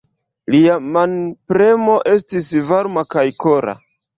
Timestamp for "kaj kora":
3.17-3.79